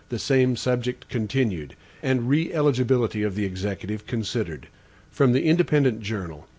[0.09, 4.67] 72 The Same Subject Continued, and Re Eligibility of the Executive Considered.
[5.11, 6.47] From The Independent Journal.